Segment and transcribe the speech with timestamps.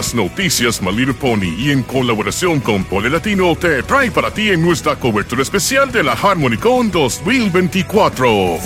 [0.00, 4.48] Las noticias My Little Pony y en colaboración con Pole Latino te trae para ti
[4.48, 8.56] en nuestra cobertura especial de la HarmonyCon 2024.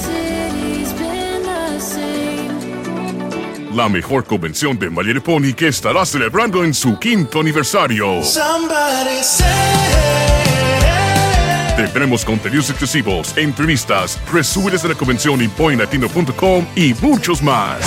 [3.75, 8.21] La mejor convención de My Little Pony que estará celebrando en su quinto aniversario.
[11.77, 17.81] Tendremos contenidos exclusivos, entrevistas, resúmenes de la convención en pointlatino.com y muchos más.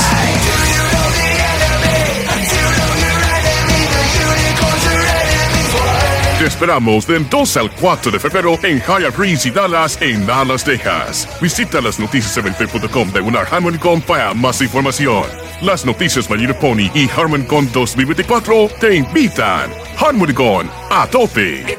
[6.58, 11.30] Esperamos del 2 al 4 de febrero en Hyatt Breeze y Dallas, en Dallas, Texas.
[11.40, 15.24] Visita las noticias7.com de Unar HarmonyCon para más información.
[15.62, 19.70] Las noticias Mayor Pony y HarmonyCon 2024 te invitan.
[20.00, 21.78] HarmonyCon, a tope.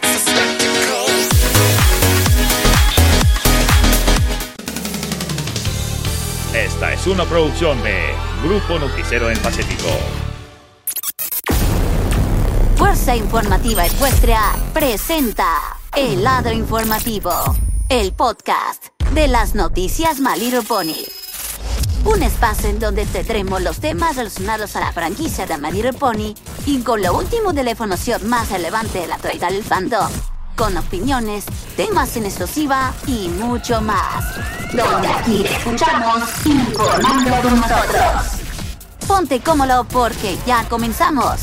[6.54, 8.14] Esta es una producción de
[8.44, 9.88] Grupo Noticiero en Pacífico.
[12.78, 14.40] Fuerza Informativa Ecuestria
[14.72, 15.48] presenta
[15.96, 17.32] El Lado Informativo,
[17.88, 20.94] el podcast de las noticias Maliro Pony.
[22.04, 26.34] Un espacio en donde tendremos los temas relacionados a la franquicia de Maliro Pony
[26.66, 30.08] y con lo último de la información más relevante de la actualidad del fandom
[30.54, 34.24] con opiniones, temas en exclusiva y mucho más.
[34.72, 38.22] Donde aquí escuchamos informando con nosotros.
[39.08, 41.40] Ponte cómodo porque ya comenzamos.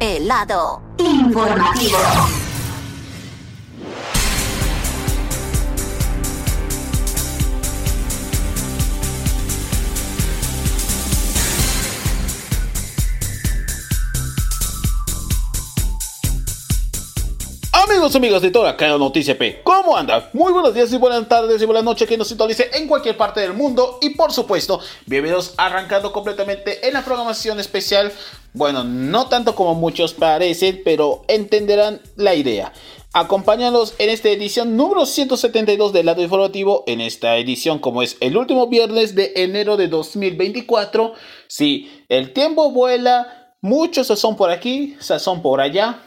[0.00, 2.43] El lado informativo.
[18.04, 20.24] Amigos, amigos de toda cada Noticia P, ¿cómo andan?
[20.34, 23.40] Muy buenos días y buenas tardes y buenas noches que nos sintonice en cualquier parte
[23.40, 28.12] del mundo y por supuesto, bienvenidos arrancando completamente en la programación especial,
[28.52, 32.74] bueno, no tanto como muchos parecen, pero entenderán la idea.
[33.14, 38.36] Acompáñanos en esta edición número 172 del lado informativo, en esta edición como es el
[38.36, 41.14] último viernes de enero de 2024.
[41.48, 46.02] Sí, el tiempo vuela, muchos son por aquí, son por allá,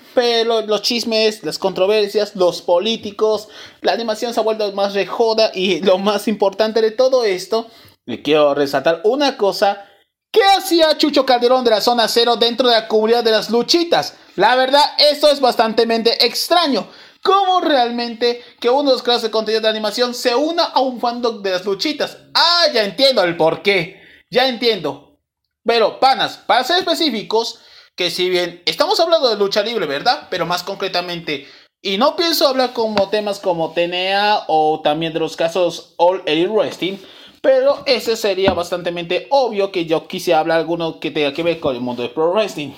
[0.46, 3.50] los chismes, las controversias, los políticos,
[3.82, 7.68] la animación se ha vuelto más rejoda y lo más importante de todo esto,
[8.06, 9.86] le quiero resaltar una cosa.
[10.32, 14.16] ¿Qué hacía Chucho Calderón de la zona cero dentro de la comunidad de las luchitas?
[14.36, 15.84] La verdad, esto es bastante
[16.26, 16.88] extraño.
[17.24, 21.00] ¿Cómo realmente que uno de los creadores de contenido de animación se una a un
[21.00, 22.18] fandom de las luchitas?
[22.34, 24.02] Ah, ya entiendo el por qué.
[24.30, 25.20] Ya entiendo.
[25.66, 27.60] Pero, panas, para ser específicos,
[27.98, 30.28] que si bien estamos hablando de lucha libre, ¿verdad?
[30.30, 31.48] Pero más concretamente,
[31.82, 36.48] y no pienso hablar como temas como TNA o también de los casos All Elite
[36.48, 36.98] Wrestling,
[37.42, 41.76] pero ese sería bastante obvio que yo quise hablar alguno que tenga que ver con
[41.76, 42.72] el mundo de Pro Wrestling.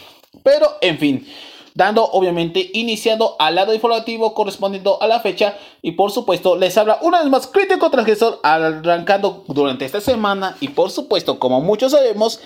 [0.43, 1.27] Pero, en fin,
[1.73, 6.99] dando obviamente iniciando al lado informativo correspondiendo a la fecha y por supuesto les habla
[7.01, 12.41] una vez más crítico transgresor arrancando durante esta semana y por supuesto como muchos sabemos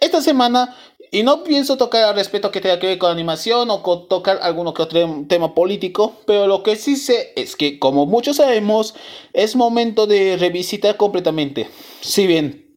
[0.00, 0.76] esta semana
[1.14, 4.40] y no pienso tocar al respecto que tenga que ver con animación o con tocar
[4.42, 8.96] alguno que otro tema político, pero lo que sí sé es que, como muchos sabemos,
[9.32, 11.68] es momento de revisitar completamente.
[12.00, 12.76] Si bien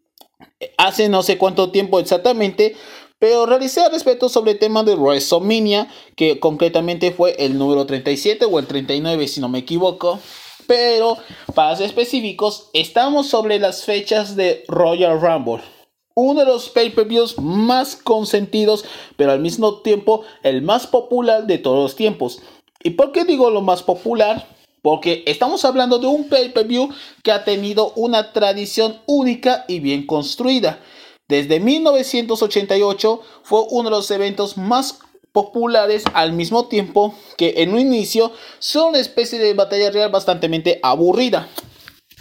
[0.77, 2.75] hace no sé cuánto tiempo exactamente,
[3.17, 8.45] pero realicé al respecto sobre el tema de WrestleMania, que concretamente fue el número 37
[8.45, 10.19] o el 39 si no me equivoco.
[10.67, 11.17] Pero
[11.55, 15.76] para ser específicos, estamos sobre las fechas de Royal Rumble
[16.17, 18.85] uno de los pay-per-views más consentidos,
[19.17, 22.41] pero al mismo tiempo el más popular de todos los tiempos.
[22.81, 24.47] ¿Y por qué digo lo más popular?
[24.81, 26.89] Porque estamos hablando de un pay-per-view
[27.21, 30.79] que ha tenido una tradición única y bien construida.
[31.27, 34.97] Desde 1988 fue uno de los eventos más
[35.31, 40.79] populares al mismo tiempo que en un inicio son una especie de batalla real bastante
[40.81, 41.47] aburrida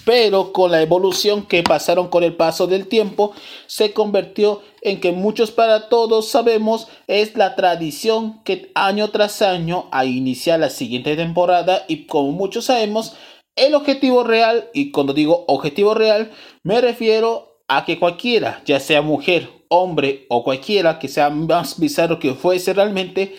[0.07, 3.35] pero con la evolución que pasaron con el paso del tiempo,
[3.67, 9.89] se convirtió en que muchos para todos sabemos es la tradición que año tras año
[9.91, 13.17] a iniciar la siguiente temporada y como muchos sabemos,
[13.57, 16.31] el objetivo real, y cuando digo objetivo real,
[16.63, 22.21] me refiero a que cualquiera, ya sea mujer, hombre o cualquiera que sea más bizarro
[22.21, 23.35] que fuese realmente,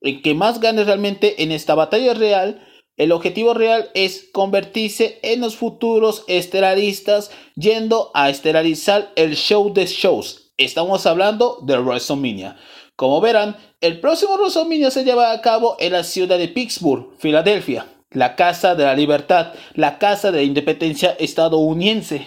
[0.00, 2.66] el que más gane realmente en esta batalla real,
[2.96, 9.86] el objetivo real es convertirse en los futuros estelaristas yendo a estelarizar el show de
[9.86, 10.52] shows.
[10.58, 12.56] Estamos hablando de WrestleMania.
[12.94, 17.86] Como verán, el próximo WrestleMania se lleva a cabo en la ciudad de Pittsburgh, Filadelfia,
[18.10, 22.26] la casa de la libertad, la casa de la independencia estadounidense.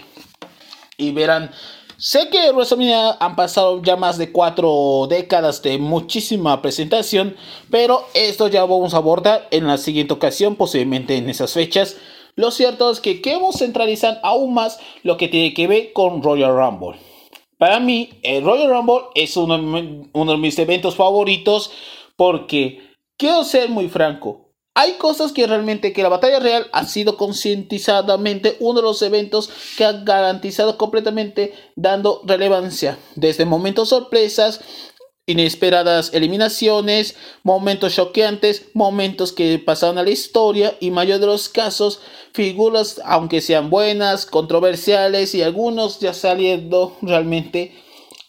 [0.98, 1.52] Y verán,
[1.98, 7.38] Sé que WrestleMania han pasado ya más de cuatro décadas de muchísima presentación,
[7.72, 11.96] pero esto ya vamos a abordar en la siguiente ocasión, posiblemente en esas fechas.
[12.36, 16.54] Lo cierto es que queremos centralizar aún más lo que tiene que ver con Royal
[16.54, 17.00] Rumble.
[17.58, 21.72] Para mí, el Royal Rumble es uno, uno de mis eventos favoritos
[22.18, 22.82] porque,
[23.18, 24.45] quiero ser muy franco,
[24.78, 29.50] hay cosas que realmente que la batalla real ha sido concientizadamente uno de los eventos
[29.78, 33.00] que ha garantizado completamente dando relevancia.
[33.16, 34.60] Desde momentos sorpresas,
[35.28, 42.02] inesperadas eliminaciones, momentos choqueantes, momentos que pasaron a la historia y mayor de los casos,
[42.34, 47.72] figuras aunque sean buenas, controversiales y algunos ya saliendo realmente.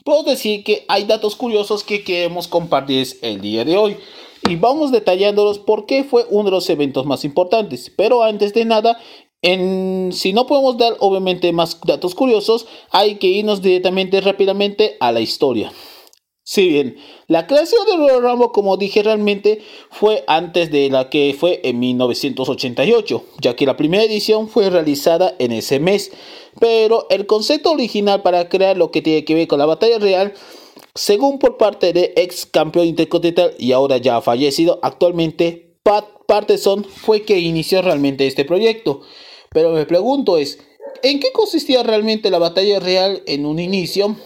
[0.05, 3.97] Puedo decir que hay datos curiosos que queremos compartir el día de hoy
[4.49, 7.93] y vamos detallándolos por qué fue uno de los eventos más importantes.
[7.97, 8.99] Pero antes de nada,
[9.43, 15.13] en, si no podemos dar obviamente más datos curiosos, hay que irnos directamente rápidamente a
[15.13, 15.73] la historia.
[16.49, 16.97] Si bien
[17.27, 21.81] la creación de Royal Rumble, como dije realmente, fue antes de la que fue en
[21.81, 26.13] 1988, ya que la primera edición fue realizada en ese mes.
[26.61, 30.35] Pero el concepto original para crear lo que tiene que ver con la batalla real
[30.95, 37.23] según por parte de ex campeón intercontinental y ahora ya fallecido actualmente, Pat Parteson fue
[37.23, 39.03] que inició realmente este proyecto.
[39.51, 40.59] Pero me pregunto es,
[41.03, 44.17] ¿en qué consistía realmente la batalla real en un inicio?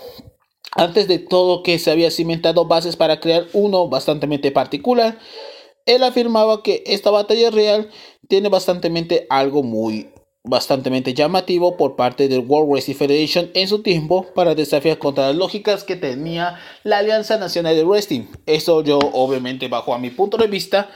[0.73, 5.19] Antes de todo que se había cimentado bases para crear uno bastante particular,
[5.87, 7.91] él afirmaba que esta batalla real
[8.29, 10.09] tiene bastante algo muy
[10.51, 15.37] bastante llamativo por parte del World Wrestling Federation en su tiempo para desafiar contra las
[15.37, 18.25] lógicas que tenía la Alianza Nacional de Wrestling.
[18.45, 20.91] Eso yo obviamente bajo a mi punto de vista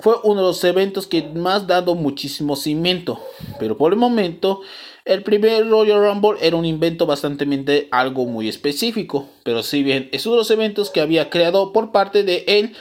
[0.00, 3.20] fue uno de los eventos que más dado muchísimo cimiento.
[3.58, 4.62] Pero por el momento
[5.04, 9.28] el primer Royal Rumble era un invento bastante algo muy específico.
[9.44, 12.74] Pero si bien es uno de los eventos que había creado por parte de él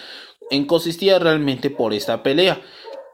[0.49, 2.61] en consistía realmente por esta pelea.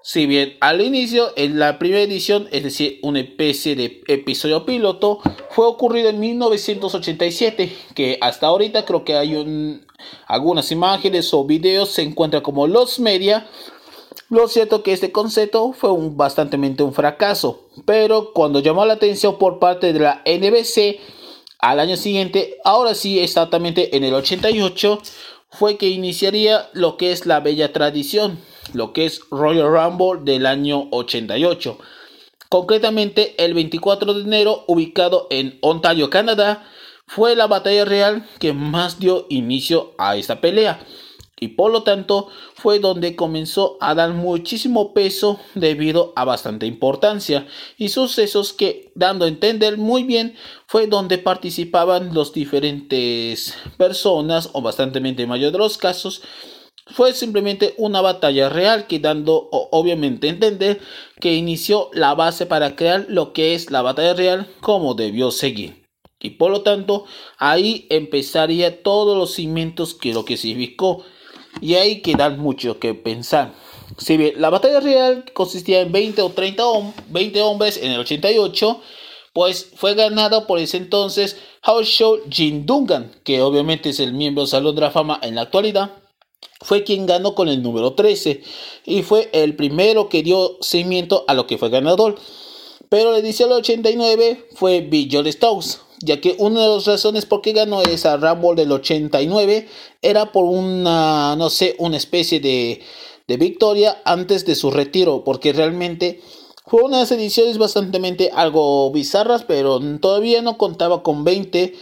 [0.05, 5.19] Si bien al inicio, en la primera edición, es decir, una especie de episodio piloto,
[5.51, 9.87] fue ocurrido en 1987, que hasta ahorita creo que hay un,
[10.27, 13.47] algunas imágenes o videos, se encuentra como los media.
[14.27, 19.37] Lo cierto que este concepto fue un, bastante un fracaso, pero cuando llamó la atención
[19.37, 20.99] por parte de la NBC,
[21.59, 25.01] al año siguiente, ahora sí exactamente en el 88,
[25.49, 28.37] fue que iniciaría lo que es la bella tradición
[28.73, 31.77] lo que es Royal Rumble del año 88.
[32.49, 36.65] Concretamente, el 24 de enero, ubicado en Ontario, Canadá,
[37.07, 40.79] fue la batalla real que más dio inicio a esta pelea
[41.43, 47.47] y por lo tanto fue donde comenzó a dar muchísimo peso debido a bastante importancia
[47.77, 50.35] y sucesos que dando a entender muy bien
[50.67, 56.21] fue donde participaban los diferentes personas o bastante mayor de los casos
[56.87, 60.81] fue simplemente una batalla real que dando obviamente entender
[61.19, 65.87] que inició la base para crear lo que es la batalla real como debió seguir.
[66.19, 67.05] Y por lo tanto
[67.37, 71.03] ahí empezaría todos los cimientos que lo que significó.
[71.61, 73.53] Y ahí queda mucho que pensar.
[73.97, 76.63] Si bien la batalla real consistía en 20 o 30
[77.09, 78.81] 20 hombres en el 88,
[79.33, 84.43] pues fue ganada por ese entonces House Show Jim Dungan, que obviamente es el miembro
[84.43, 86.02] de Salón de la Fama en la actualidad
[86.61, 88.41] fue quien ganó con el número 13
[88.85, 92.15] y fue el primero que dio seguimiento a lo que fue ganador.
[92.89, 97.41] Pero la edición del 89 fue Bill Stokes, ya que una de las razones por
[97.41, 99.67] qué ganó esa Rumble del 89
[100.01, 102.81] era por una, no sé, una especie de,
[103.27, 106.21] de victoria antes de su retiro, porque realmente
[106.65, 111.73] fue unas ediciones bastante algo bizarras, pero todavía no contaba con 20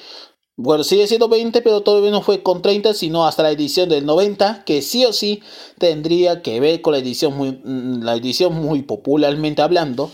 [0.63, 4.05] bueno, sigue siendo 20, pero todavía no fue con 30, sino hasta la edición del
[4.05, 5.41] 90, que sí o sí
[5.79, 10.11] tendría que ver con la edición muy, mm, la edición muy popularmente hablando.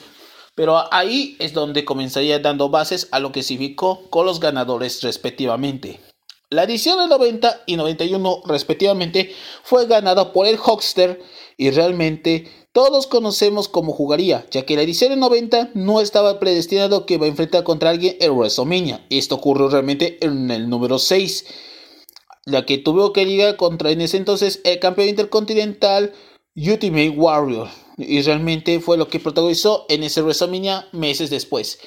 [0.55, 5.99] Pero ahí es donde comenzaría dando bases a lo que significó con los ganadores respectivamente.
[6.49, 11.21] La edición del 90 y 91 respectivamente fue ganada por el Hoxter
[11.57, 17.07] y realmente todos conocemos cómo jugaría, ya que la edición de 90 no estaba predestinado
[17.07, 19.03] que va a enfrentar contra alguien en WrestleMania.
[19.09, 21.45] Esto ocurrió realmente en el número 6,
[22.45, 26.13] la que tuvo que ligar contra en ese entonces el campeón intercontinental
[26.55, 27.67] Ultimate Warrior.
[27.97, 31.79] Y realmente fue lo que protagonizó en ese WrestleMania meses después.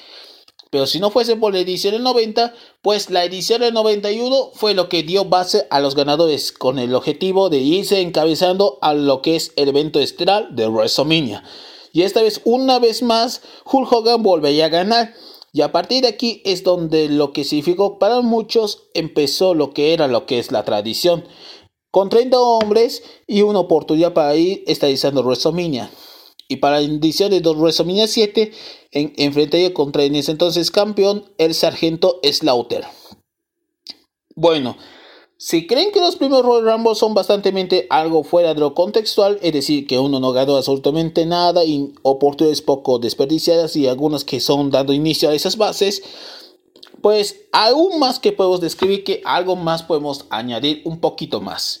[0.71, 4.73] Pero si no fuese por la edición del 90, pues la edición del 91 fue
[4.73, 9.21] lo que dio base a los ganadores, con el objetivo de irse encabezando a lo
[9.21, 11.43] que es el evento estelar de WrestleMania.
[11.91, 15.13] Y esta vez, una vez más, Hulk Hogan volvería a ganar.
[15.51, 19.93] Y a partir de aquí es donde lo que significó para muchos empezó lo que
[19.93, 21.25] era lo que es la tradición.
[21.91, 25.91] Con 30 hombres y una oportunidad para ir estadizando WrestleMania.
[26.51, 28.51] Y para edición de WrestleMania 7,
[28.91, 32.83] en, enfrentaría contra en ese entonces campeón, el sargento Slaughter.
[34.35, 34.75] Bueno,
[35.37, 39.53] si creen que los primeros Royal Rumble son bastante algo fuera de lo contextual, es
[39.53, 44.71] decir, que uno no ganó absolutamente nada y oportunidades poco desperdiciadas y algunas que son
[44.71, 46.03] dando inicio a esas bases,
[47.01, 51.80] pues aún más que podemos describir que algo más podemos añadir un poquito más.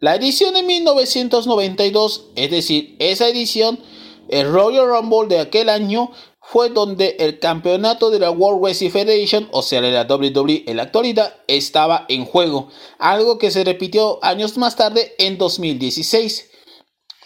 [0.00, 3.80] La edición de 1992, es decir, esa edición,
[4.28, 9.48] el Royal Rumble de aquel año, fue donde el campeonato de la World Wrestling Federation,
[9.50, 14.18] o sea, de la WWE en la actualidad, estaba en juego, algo que se repitió
[14.22, 16.48] años más tarde en 2016.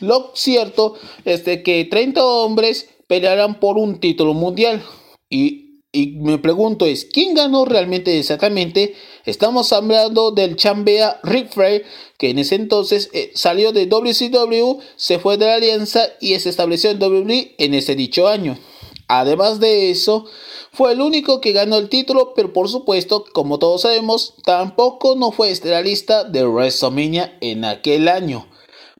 [0.00, 0.94] Lo cierto
[1.26, 4.82] es de que 30 hombres pelearán por un título mundial
[5.28, 8.94] y y me pregunto es, ¿quién ganó realmente exactamente?
[9.26, 11.84] Estamos hablando del chambea Rick Flair,
[12.16, 16.49] que en ese entonces eh, salió de WCW, se fue de la alianza y se
[16.49, 18.58] estableció en WWE en ese dicho año.
[19.06, 20.25] Además de eso,
[20.72, 25.30] fue el único que ganó el título, pero por supuesto, como todos sabemos, tampoco no
[25.30, 25.52] fue
[25.84, 28.49] lista de WrestleMania en aquel año.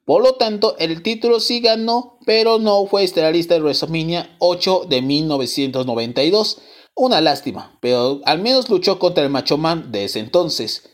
[0.05, 5.01] Por lo tanto, el título sí ganó, pero no fue lista de WrestleMania 8 de
[5.01, 6.61] 1992.
[6.95, 10.89] Una lástima, pero al menos luchó contra el Macho Man de ese entonces.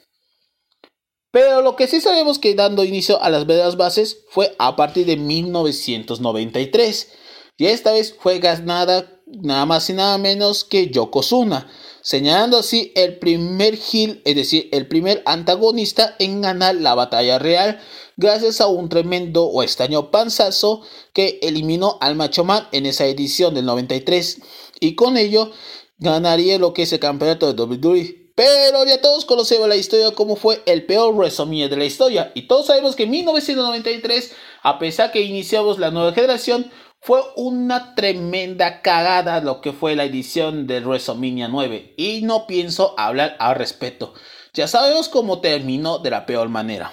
[1.31, 5.05] Pero lo que sí sabemos que dando inicio a las verdaderas bases fue a partir
[5.05, 7.11] de 1993
[7.57, 11.69] y esta vez fue ganada nada más y nada menos que Yokozuna,
[12.01, 17.79] señalando así el primer heel, es decir, el primer antagonista en ganar la batalla real,
[18.17, 20.81] gracias a un tremendo o extraño panzazo
[21.13, 24.41] que eliminó al Macho Man en esa edición del 93
[24.79, 25.51] y con ello
[25.99, 28.31] ganaría lo que es el campeonato de WWE.
[28.35, 32.31] Pero ya todos conocemos la historia como fue el peor WrestleMania de la historia.
[32.35, 37.95] Y todos sabemos que en 1993, a pesar que iniciamos la nueva generación, fue una
[37.95, 43.55] tremenda cagada lo que fue la edición de WrestleMania 9 y no pienso hablar al
[43.55, 44.13] respecto.
[44.53, 46.91] Ya sabemos cómo terminó de la peor manera.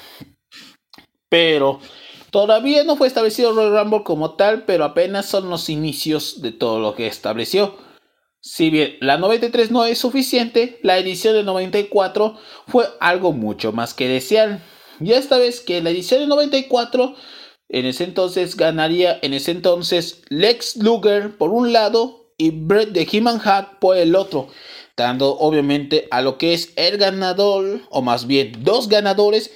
[1.28, 1.80] Pero
[2.30, 6.80] todavía no fue establecido Royal Rumble como tal, pero apenas son los inicios de todo
[6.80, 7.85] lo que estableció.
[8.48, 12.38] Si bien la 93 no es suficiente, la edición de 94
[12.68, 14.62] fue algo mucho más que desear.
[15.00, 17.16] Y esta vez que la edición de 94
[17.68, 23.08] en ese entonces ganaría en ese entonces Lex Luger por un lado y Brett de
[23.18, 24.46] Human Hack por el otro,
[24.96, 29.50] dando obviamente a lo que es el ganador, o más bien dos ganadores,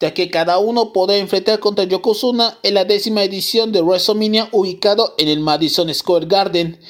[0.00, 5.14] ya que cada uno podrá enfrentar contra Yokozuna en la décima edición de WrestleMania ubicado
[5.18, 6.80] en el Madison Square Garden.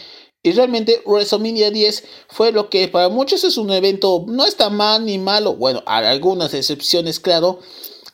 [0.45, 5.05] Y realmente WrestleMania 10 fue lo que para muchos es un evento no está mal
[5.07, 7.61] ni malo, bueno, hay algunas excepciones claro,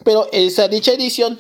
[0.04, 1.38] pero esa dicha edición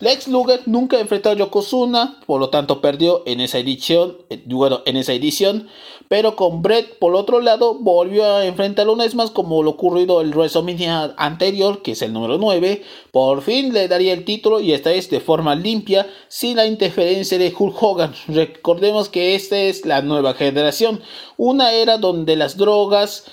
[0.00, 4.82] Lex Luger nunca enfrentó a Yokozuna, por lo tanto perdió en esa edición, eh, bueno,
[4.86, 5.68] en esa edición,
[6.08, 10.20] pero con Brett por otro lado volvió a enfrentarlo una vez más como lo ocurrido
[10.20, 14.72] el WrestleMania anterior, que es el número 9, por fin le daría el título y
[14.72, 18.14] esta vez de forma limpia, sin la interferencia de Hulk Hogan.
[18.28, 21.00] Recordemos que esta es la nueva generación,
[21.36, 23.24] una era donde las drogas,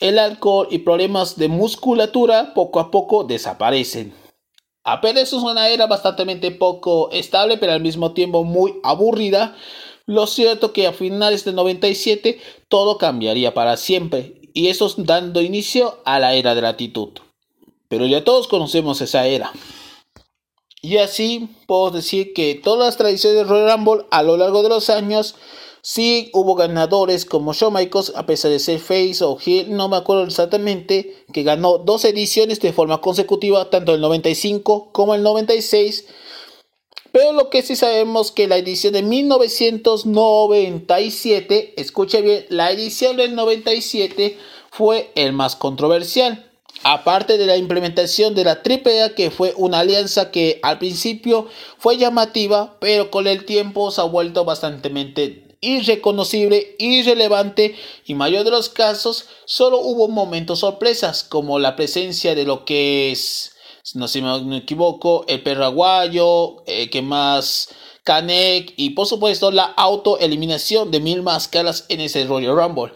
[0.00, 4.14] el alcohol y problemas de musculatura poco a poco desaparecen.
[4.82, 9.54] Apenas es una era bastante poco estable, pero al mismo tiempo muy aburrida.
[10.10, 15.98] Lo cierto que a finales del 97 todo cambiaría para siempre, y eso dando inicio
[16.04, 17.10] a la era de la actitud.
[17.88, 19.52] Pero ya todos conocemos esa era.
[20.82, 24.70] Y así puedo decir que todas las tradiciones de Royal Rumble a lo largo de
[24.70, 25.36] los años
[25.82, 29.96] Sí hubo ganadores como Shawn Michaels, a pesar de ser face o heel, no me
[29.96, 36.06] acuerdo exactamente, que ganó dos ediciones de forma consecutiva, tanto el 95 como el 96.
[37.12, 43.34] Pero lo que sí sabemos que la edición de 1997, escuche bien, la edición del
[43.34, 44.38] 97
[44.70, 46.46] fue el más controversial.
[46.82, 51.48] Aparte de la implementación de la AAA, que fue una alianza que al principio
[51.78, 54.88] fue llamativa, pero con el tiempo se ha vuelto bastante
[55.60, 57.74] irreconocible, irrelevante
[58.06, 63.12] y mayor de los casos solo hubo momentos sorpresas como la presencia de lo que
[63.12, 63.52] es,
[63.94, 67.68] no si me equivoco, el perraguayo, eh, que más
[68.04, 72.92] Canek y por supuesto la autoeliminación de mil máscaras en ese Royal Rumble.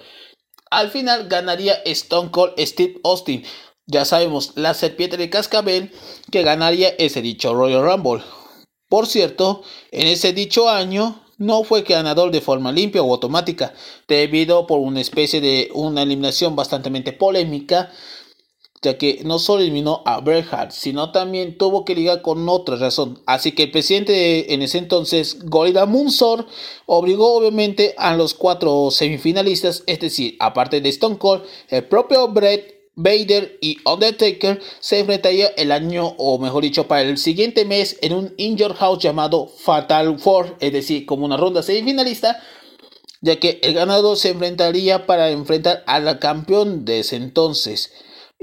[0.70, 3.44] Al final ganaría Stone Cold Steve Austin.
[3.86, 5.92] Ya sabemos, la serpiente de cascabel
[6.32, 8.24] que ganaría ese dicho Royal Rumble.
[8.88, 13.74] Por cierto, en ese dicho año no fue ganador de forma limpia o automática,
[14.08, 17.90] debido por una especie de una eliminación bastante polémica,
[18.84, 22.76] ya que no solo eliminó a Bret Hart, sino también tuvo que ligar con otra
[22.76, 23.20] razón.
[23.26, 26.46] Así que el presidente en ese entonces, Gorilla Munsor,
[26.86, 32.74] obligó obviamente a los cuatro semifinalistas, es decir, aparte de Stone Cold, el propio Bret
[32.94, 38.12] Vader y Undertaker se enfrentarían el año, o mejor dicho, para el siguiente mes en
[38.12, 42.40] un Injured House llamado Fatal Four, es decir, como una ronda semifinalista,
[43.22, 47.90] ya que el ganador se enfrentaría para enfrentar al campeón de ese entonces.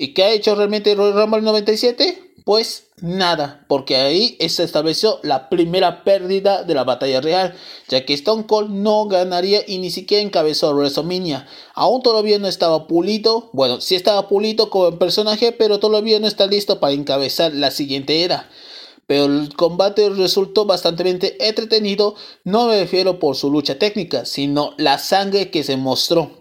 [0.02, 2.34] ¿Y qué ha hecho realmente Royal Rumble 97?
[2.44, 7.54] Pues nada, porque ahí se estableció la primera pérdida de la batalla real,
[7.88, 11.46] ya que Stone Cold no ganaría y ni siquiera encabezó WrestleMania.
[11.76, 16.48] Aún todavía no estaba pulido, bueno, sí estaba pulido como personaje, pero todavía no está
[16.48, 18.50] listo para encabezar la siguiente era.
[19.06, 24.98] Pero el combate resultó bastante entretenido, no me refiero por su lucha técnica, sino la
[24.98, 26.41] sangre que se mostró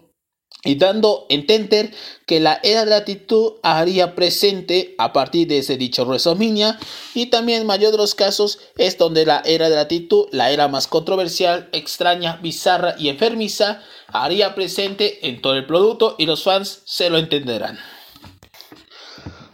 [0.63, 1.91] y dando entender
[2.25, 6.79] que la era de la actitud haría presente a partir de ese dicho WrestleMania
[7.15, 10.51] y también en mayor de los casos es donde la era de la actitud, la
[10.51, 16.43] era más controversial, extraña, bizarra y enfermiza, haría presente en todo el producto y los
[16.43, 17.79] fans se lo entenderán.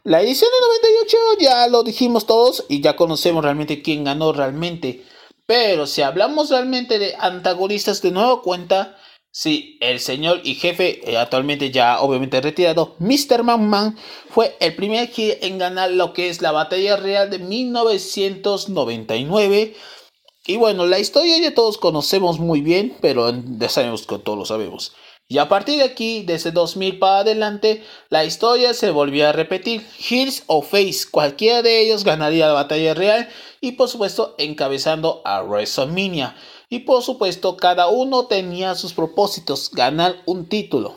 [0.03, 5.03] La edición de 98 ya lo dijimos todos y ya conocemos realmente quién ganó realmente.
[5.45, 8.97] Pero si hablamos realmente de antagonistas de nueva cuenta,
[9.31, 13.43] Sí, el señor y jefe, eh, actualmente ya obviamente retirado, Mr.
[13.43, 13.95] McMahon,
[14.29, 19.75] fue el primer en ganar lo que es la batalla real de 1999.
[20.47, 24.45] Y bueno, la historia ya todos conocemos muy bien, pero ya sabemos que todos lo
[24.45, 24.93] sabemos.
[25.29, 29.85] Y a partir de aquí, desde 2000 para adelante, la historia se volvió a repetir.
[30.09, 33.27] Hills o Face, cualquiera de ellos ganaría la batalla real
[33.59, 36.33] y por supuesto encabezando a WrestleMania.
[36.69, 40.95] Y por supuesto, cada uno tenía sus propósitos, ganar un título.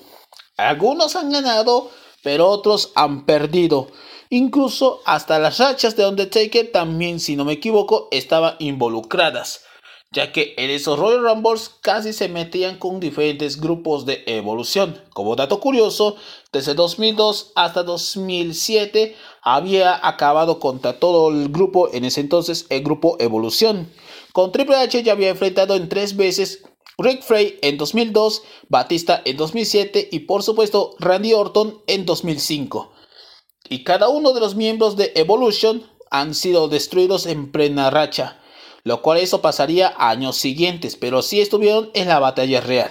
[0.57, 1.91] Algunos han ganado,
[2.23, 3.89] pero otros han perdido.
[4.31, 9.65] Incluso hasta las rachas de Undertaker también, si no me equivoco, estaban involucradas,
[10.13, 15.01] ya que en esos Royal Rumbles casi se metían con diferentes grupos de evolución.
[15.13, 16.17] Como dato curioso,
[16.53, 23.17] desde 2002 hasta 2007 había acabado contra todo el grupo, en ese entonces el grupo
[23.21, 23.91] Evolución.
[24.41, 26.63] Con Triple H ya había enfrentado en tres veces
[26.97, 32.91] Rick Frey en 2002, Batista en 2007 y por supuesto Randy Orton en 2005.
[33.69, 38.41] Y cada uno de los miembros de Evolution han sido destruidos en plena racha,
[38.83, 42.91] lo cual eso pasaría años siguientes, pero sí estuvieron en la batalla real.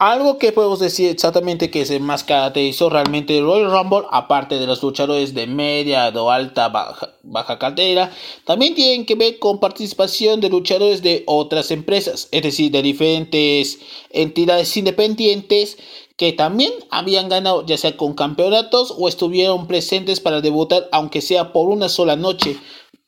[0.00, 4.66] Algo que podemos decir exactamente que se más caracterizó realmente el Royal Rumble, aparte de
[4.68, 8.12] los luchadores de media o alta baja, baja caldera,
[8.44, 13.80] también tienen que ver con participación de luchadores de otras empresas, es decir, de diferentes
[14.10, 15.78] entidades independientes
[16.16, 21.52] que también habían ganado ya sea con campeonatos o estuvieron presentes para debutar aunque sea
[21.52, 22.56] por una sola noche.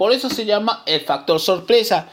[0.01, 2.09] Por eso se llama el factor sorpresa.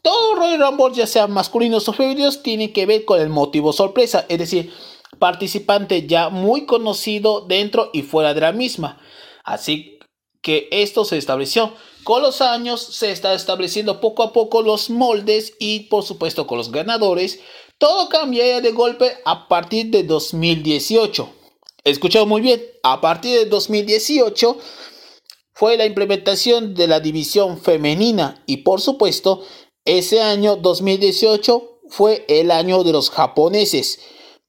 [0.00, 4.26] Todo Royal Rumble, ya sea masculinos o femeninos, tiene que ver con el motivo sorpresa,
[4.28, 4.72] es decir,
[5.18, 9.00] participante ya muy conocido dentro y fuera de la misma.
[9.42, 9.98] Así
[10.40, 11.72] que esto se estableció.
[12.04, 16.58] Con los años se está estableciendo poco a poco los moldes y por supuesto con
[16.58, 17.40] los ganadores.
[17.76, 21.28] Todo cambiaría de golpe a partir de 2018.
[21.82, 24.58] Escuchado muy bien, a partir de 2018
[25.54, 29.42] fue la implementación de la división femenina y por supuesto
[29.84, 34.00] ese año 2018 fue el año de los japoneses.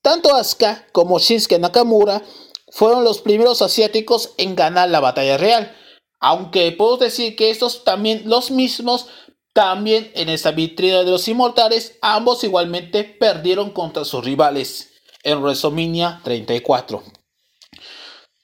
[0.02, 2.24] Tanto Asuka como Shinsuke Nakamura
[2.72, 5.76] fueron los primeros asiáticos en ganar la batalla real.
[6.20, 9.08] Aunque puedo decir que estos también los mismos,
[9.54, 14.92] también en esta vitrina de los inmortales, ambos igualmente perdieron contra sus rivales
[15.24, 17.04] en WrestleMania 34.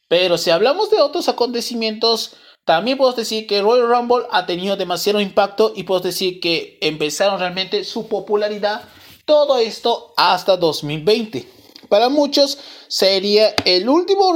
[0.07, 2.35] Pero si hablamos de otros acontecimientos,
[2.69, 7.39] también puedo decir que Royal Rumble ha tenido demasiado impacto y puedo decir que empezaron
[7.39, 8.83] realmente su popularidad
[9.25, 11.47] todo esto hasta 2020.
[11.89, 14.35] Para muchos sería el último,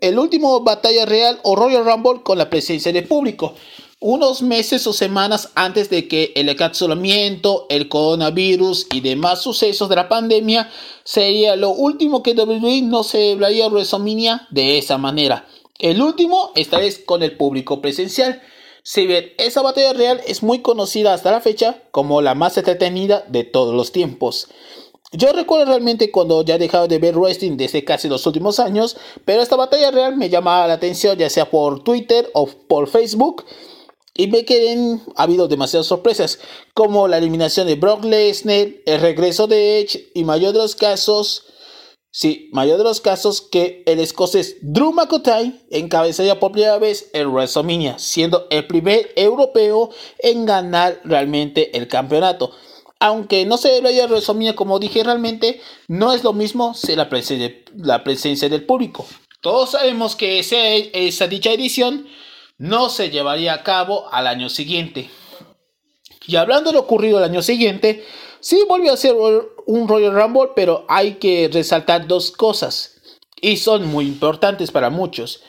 [0.00, 3.56] el último batalla real o Royal Rumble con la presencia de público.
[3.98, 9.96] Unos meses o semanas antes de que el encapsulamiento, el coronavirus y demás sucesos de
[9.96, 10.70] la pandemia
[11.02, 15.48] sería lo último que WWE no celebraría WrestleMania de esa manera.
[15.82, 18.40] El último, esta vez con el público presencial.
[18.84, 23.24] Si bien esa batalla real es muy conocida hasta la fecha como la más entretenida
[23.28, 24.46] de todos los tiempos.
[25.10, 28.96] Yo recuerdo realmente cuando ya he dejado de ver wrestling desde casi los últimos años,
[29.24, 33.44] pero esta batalla real me llamaba la atención ya sea por Twitter o por Facebook.
[34.14, 36.38] Y ve que ha habido demasiadas sorpresas,
[36.74, 41.51] como la eliminación de Brock Lesnar, el regreso de Edge y mayor de los casos,
[42.12, 47.26] sí, mayor de los casos que el escocés Drew McIntyre encabezaría por primera vez el
[47.26, 52.52] WrestleMania, siendo el primer europeo en ganar realmente el campeonato.
[53.00, 57.52] Aunque no se celebraría WrestleMania como dije realmente, no es lo mismo ser la presencia,
[57.74, 59.04] la presencia del público.
[59.40, 62.06] Todos sabemos que esa dicha edición
[62.58, 65.10] no se llevaría a cabo al año siguiente.
[66.28, 68.04] Y hablando de lo ocurrido el año siguiente,
[68.38, 69.16] sí volvió a ser
[69.66, 73.00] un Royal Rumble, pero hay que resaltar dos cosas,
[73.40, 75.42] y son muy importantes para muchos.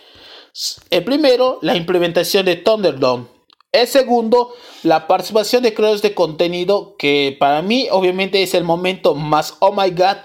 [0.90, 3.28] El primero, la implementación de Thunderdome.
[3.72, 9.16] El segundo, la participación de creadores de contenido, que para mí obviamente es el momento
[9.16, 10.18] más oh my god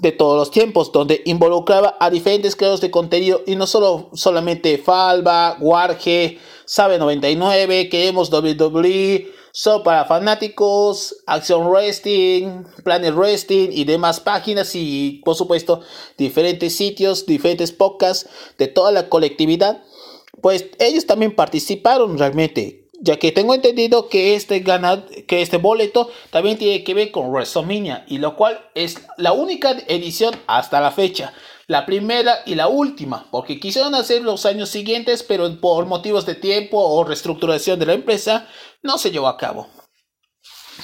[0.00, 4.76] de todos los tiempos, donde involucraba a diferentes creadores de contenido y no solo solamente
[4.78, 14.20] Falba, Warge, Sabe 99, Queremos WWE, So para fanáticos, Action Wrestling, Planet Wrestling y demás
[14.20, 15.80] páginas y por supuesto
[16.16, 19.82] diferentes sitios, diferentes podcasts de toda la colectividad,
[20.40, 26.58] pues ellos también participaron realmente ya que tengo entendido que este, que este boleto también
[26.58, 31.32] tiene que ver con WrestleMania, y lo cual es la única edición hasta la fecha.
[31.66, 36.34] La primera y la última, porque quisieron hacer los años siguientes, pero por motivos de
[36.34, 38.48] tiempo o reestructuración de la empresa,
[38.82, 39.68] no se llevó a cabo.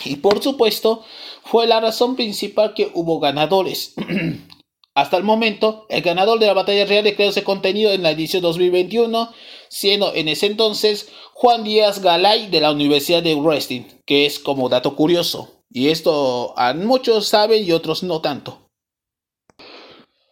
[0.05, 1.05] Y por supuesto,
[1.45, 3.95] fue la razón principal que hubo ganadores.
[4.95, 8.13] Hasta el momento, el ganador de la batalla real de creadores de contenido en la
[8.13, 9.31] edición 2021,
[9.69, 14.71] siendo en ese entonces Juan Díaz Galay de la Universidad de Wrestling, que es como
[14.71, 15.63] dato curioso.
[15.71, 18.66] Y esto a muchos saben y otros no tanto.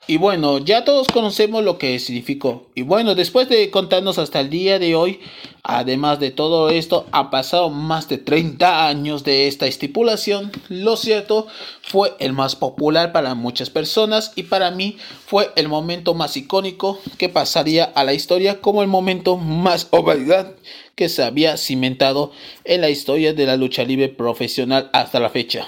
[0.06, 2.66] Y bueno, ya todos conocemos lo que significó.
[2.74, 5.20] Y bueno, después de contarnos hasta el día de hoy,
[5.62, 10.52] además de todo esto, ha pasado más de 30 años de esta estipulación.
[10.68, 11.46] Lo cierto,
[11.80, 16.98] fue el más popular para muchas personas y para mí fue el momento más icónico
[17.16, 20.52] que pasaría a la historia como el momento más ovalidad
[20.96, 22.30] que se había cimentado
[22.64, 25.66] en la historia de la lucha libre profesional hasta la fecha.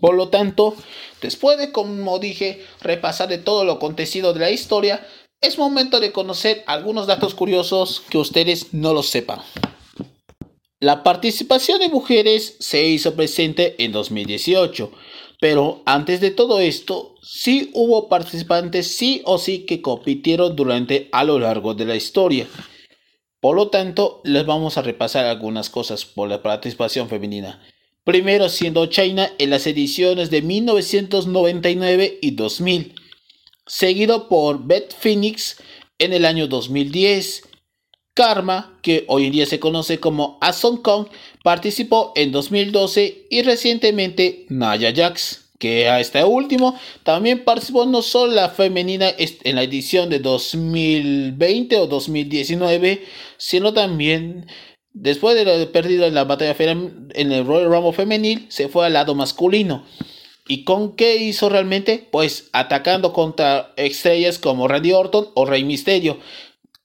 [0.00, 0.74] Por lo tanto,
[1.22, 5.06] después de, como dije, repasar de todo lo acontecido de la historia,
[5.40, 9.40] es momento de conocer algunos datos curiosos que ustedes no lo sepan.
[10.80, 14.92] La participación de mujeres se hizo presente en 2018,
[15.40, 21.24] pero antes de todo esto, sí hubo participantes sí o sí que compitieron durante a
[21.24, 22.46] lo largo de la historia.
[23.40, 27.62] Por lo tanto, les vamos a repasar algunas cosas por la participación femenina
[28.06, 32.94] primero siendo China en las ediciones de 1999 y 2000,
[33.66, 35.56] seguido por Beth Phoenix
[35.98, 37.42] en el año 2010.
[38.14, 41.08] Karma, que hoy en día se conoce como Ason Kong,
[41.42, 48.32] participó en 2012 y recientemente Naya Jax, que a este último también participó no solo
[48.32, 53.04] la femenina en la edición de 2020 o 2019,
[53.36, 54.46] sino también
[54.98, 58.94] Después de haber perdido en la batalla en el Royal Rumble femenil, se fue al
[58.94, 59.84] lado masculino.
[60.48, 62.08] ¿Y con qué hizo realmente?
[62.10, 66.18] Pues atacando contra estrellas como Randy Orton o Rey Mysterio,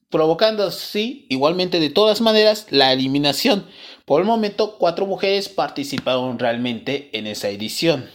[0.10, 3.66] provocando así, igualmente de todas maneras, la eliminación.
[4.04, 8.10] Por el momento, cuatro mujeres participaron realmente en esa edición.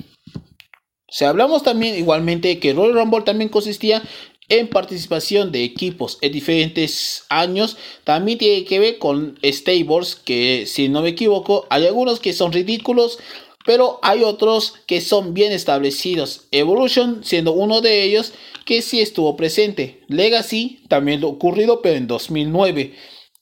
[1.09, 4.03] Si hablamos también igualmente que Royal Rumble también consistía
[4.49, 7.77] en participación de equipos en diferentes años.
[8.05, 12.53] También tiene que ver con stables que si no me equivoco hay algunos que son
[12.53, 13.19] ridículos
[13.67, 16.47] pero hay otros que son bien establecidos.
[16.53, 18.33] Evolution siendo uno de ellos
[18.65, 20.03] que sí estuvo presente.
[20.07, 22.95] Legacy también lo ocurrido pero en 2009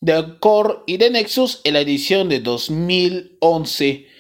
[0.05, 4.14] The Core y The Nexus en la edición de 2011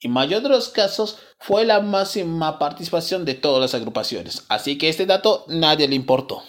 [0.00, 4.88] y mayor de los casos fue la máxima participación de todas las agrupaciones, así que
[4.88, 6.42] este dato nadie le importó.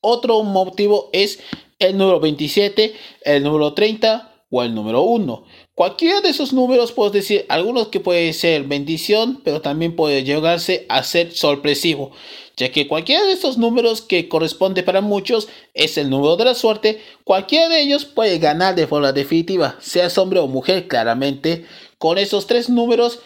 [0.00, 1.40] Otro motivo es
[1.78, 5.44] el número 27, el número 30 o el número 1.
[5.74, 10.86] Cualquiera de esos números puedes decir, algunos que puede ser bendición, pero también puede llegarse
[10.88, 12.12] a ser sorpresivo,
[12.56, 16.54] ya que cualquiera de estos números que corresponde para muchos es el número de la
[16.54, 21.66] suerte, cualquiera de ellos puede ganar de forma definitiva, sea hombre o mujer claramente,
[21.98, 23.18] con esos tres números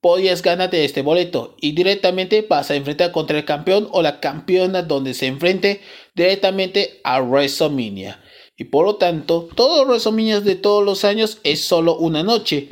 [0.00, 4.82] podías ganarte este boleto y directamente vas a enfrentar contra el campeón o la campeona
[4.82, 5.80] donde se enfrente
[6.16, 8.20] directamente a WrestleMania.
[8.58, 12.68] Y por lo tanto, todos los WrestleMania de todos los años es solo una noche,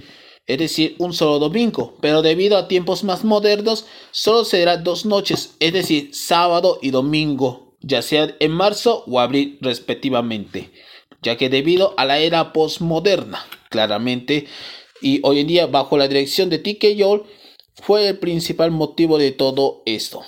[0.48, 5.54] es decir, un solo domingo, pero debido a tiempos más modernos, solo será dos noches,
[5.60, 10.70] es decir, sábado y domingo, ya sea en marzo o abril respectivamente.
[11.22, 14.46] ya que debido a la era postmoderna, claramente,
[15.00, 17.24] y hoy en día bajo la dirección de TK Yol,
[17.74, 20.22] fue el principal motivo de todo esto.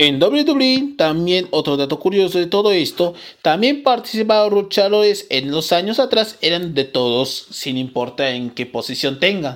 [0.00, 5.98] En WWE, también otro dato curioso de todo esto, también participaron luchadores en los años
[5.98, 9.54] atrás, eran de todos, sin importar en qué posición tengan.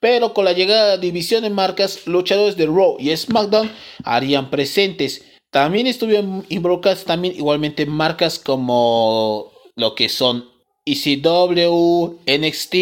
[0.00, 3.70] Pero con la llegada de división de marcas, luchadores de Raw y SmackDown
[4.02, 5.24] harían presentes.
[5.52, 10.50] También estuvieron involucradas también igualmente marcas como lo que son
[10.84, 12.74] ECW, NXT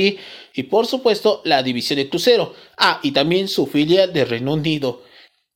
[0.54, 2.54] y por supuesto la división de crucero.
[2.78, 5.02] Ah, y también su filial de Reino Unido.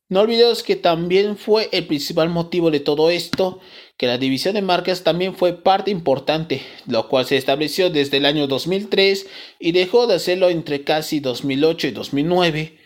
[0.09, 3.59] No olvidemos que también fue el principal motivo de todo esto,
[3.97, 8.25] que la división de marcas también fue parte importante, lo cual se estableció desde el
[8.25, 9.27] año 2003
[9.59, 12.79] y dejó de hacerlo entre casi 2008 y 2009.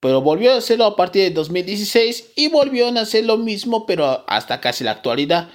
[0.00, 4.24] Pero volvió a hacerlo a partir de 2016 y volvió a hacer lo mismo, pero
[4.26, 5.50] hasta casi la actualidad.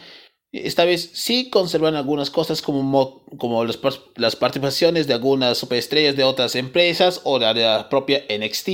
[0.51, 6.53] Esta vez sí conservan algunas cosas como, como las participaciones de algunas superestrellas de otras
[6.55, 8.69] empresas o de la propia NXT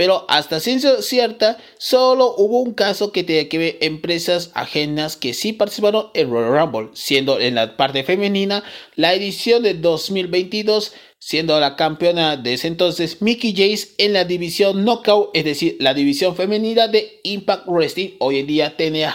[0.00, 5.34] pero hasta ciencia cierta, solo hubo un caso que tenía que ver empresas ajenas que
[5.34, 8.64] sí participaron en Royal Rumble, siendo en la parte femenina
[8.96, 14.86] la edición de 2022, siendo la campeona de ese entonces Mickey Jace en la división
[14.86, 19.14] Knockout, es decir, la división femenina de Impact Wrestling, hoy en día TNA.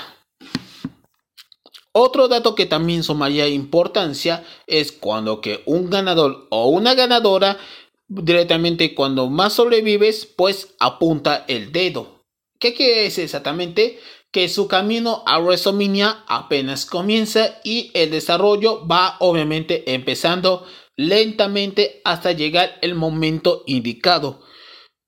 [1.97, 7.57] Otro dato que también sumaría importancia es cuando que un ganador o una ganadora
[8.07, 12.23] directamente cuando más sobrevives, pues apunta el dedo.
[12.59, 13.99] ¿Qué quiere decir exactamente?
[14.31, 20.65] Que su camino a WrestleMania apenas comienza y el desarrollo va obviamente empezando
[20.97, 24.41] lentamente hasta llegar el momento indicado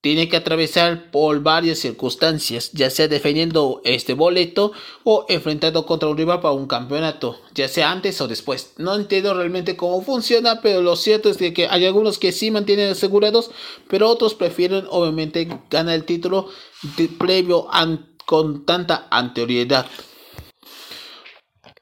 [0.08, 4.72] tiene que atravesar por varias circunstancias, ya sea defendiendo este boleto
[5.04, 8.72] o enfrentando contra un rival para un campeonato, ya sea antes o después.
[8.78, 12.92] No entiendo realmente cómo funciona, pero lo cierto es que hay algunos que sí mantienen
[12.92, 13.52] asegurados,
[13.90, 16.48] pero otros prefieren obviamente ganar el título
[17.20, 17.68] previo
[18.26, 19.88] con tanta anterioridad.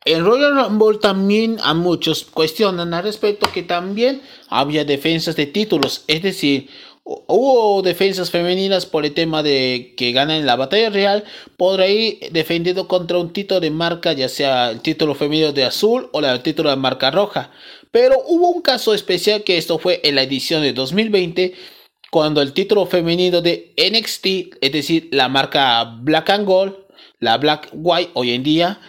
[0.03, 6.05] En Royal Rumble también a muchos cuestionan al respecto que también había defensas de títulos,
[6.07, 6.69] es decir,
[7.07, 11.23] Hubo defensas femeninas por el tema de que ganan la batalla real
[11.55, 16.09] por ahí defendiendo contra un título de marca, ya sea el título femenino de azul
[16.13, 17.51] o el título de marca roja.
[17.91, 21.53] Pero hubo un caso especial que esto fue en la edición de 2020
[22.09, 26.73] cuando el título femenino de NXT, es decir, la marca Black and Gold,
[27.19, 28.79] la Black White hoy en día,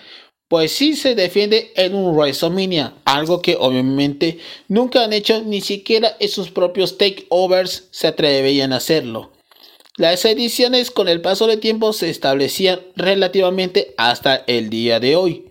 [0.48, 6.16] pues sí se defiende en un WrestleMania, algo que obviamente nunca han hecho, ni siquiera
[6.20, 9.32] en sus propios takeovers se atreverían a hacerlo.
[9.96, 15.46] Las ediciones con el paso del tiempo se establecían relativamente hasta el día de hoy.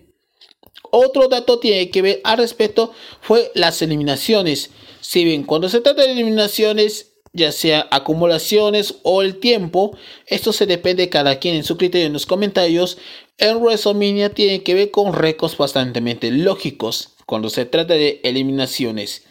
[0.90, 4.70] Otro dato tiene que ver al respecto fue las eliminaciones.
[5.00, 10.64] Si bien cuando se trata de eliminaciones ya sea acumulaciones o el tiempo, esto se
[10.64, 12.96] depende de cada quien en su criterio en los comentarios,
[13.38, 19.24] en WrestleMania tiene que ver con récords bastante lógicos cuando se trata de eliminaciones.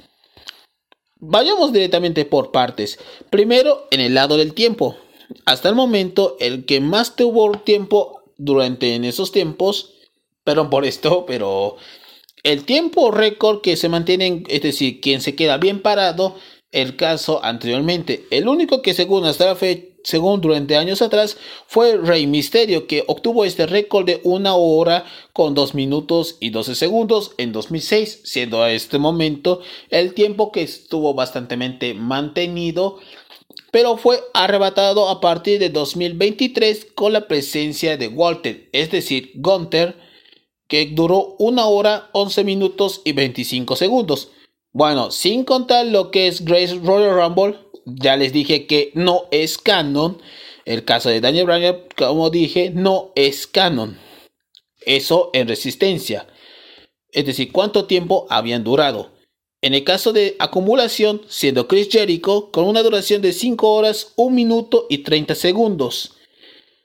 [1.17, 2.99] Vayamos directamente por partes.
[3.29, 4.97] Primero, en el lado del tiempo.
[5.45, 9.93] Hasta el momento, el que más tuvo tiempo durante en esos tiempos,
[10.43, 11.77] perdón por esto, pero
[12.43, 16.35] el tiempo récord que se mantiene, es decir, quien se queda bien parado,
[16.71, 18.27] el caso anteriormente.
[18.29, 23.03] El único que según hasta la fecha según durante años atrás, fue Rey Misterio, que
[23.07, 28.61] obtuvo este récord de una hora con 2 minutos y 12 segundos en 2006, siendo
[28.61, 31.57] a este momento el tiempo que estuvo bastante
[31.95, 32.99] mantenido,
[33.71, 39.95] pero fue arrebatado a partir de 2023 con la presencia de Walter, es decir, Gunther,
[40.67, 44.29] que duró una hora 11 minutos y 25 segundos.
[44.71, 49.57] Bueno, sin contar lo que es Grace Royal Rumble, ya les dije que no es
[49.57, 50.21] canon.
[50.65, 53.97] El caso de Daniel Bryan, como dije, no es canon.
[54.85, 56.27] Eso en resistencia.
[57.11, 59.11] Es decir, cuánto tiempo habían durado.
[59.61, 64.35] En el caso de acumulación, siendo Chris Jericho con una duración de 5 horas, 1
[64.35, 66.13] minuto y 30 segundos.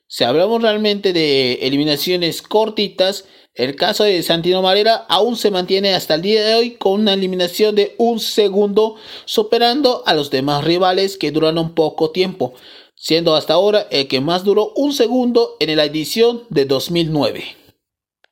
[0.07, 6.15] Si hablamos realmente de eliminaciones cortitas, el caso de Santino Marera aún se mantiene hasta
[6.15, 11.17] el día de hoy con una eliminación de un segundo, superando a los demás rivales
[11.17, 12.55] que duraron poco tiempo,
[12.95, 17.57] siendo hasta ahora el que más duró un segundo en la edición de 2009.